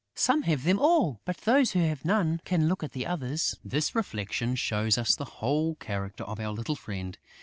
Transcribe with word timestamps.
Some 0.15 0.41
have 0.49 0.63
them 0.63 0.79
all; 0.79 1.21
but 1.25 1.37
those 1.37 1.73
who 1.73 1.79
have 1.81 2.03
none 2.03 2.41
can 2.43 2.67
look 2.67 2.81
at 2.81 2.93
the 2.93 3.05
others!" 3.05 3.59
This 3.63 3.93
reflection 3.93 4.55
shows 4.55 4.97
us 4.97 5.15
the 5.15 5.25
whole 5.45 5.75
character 5.75 6.23
of 6.23 6.39
our 6.39 6.49
little 6.53 6.75
friend. 6.75 7.19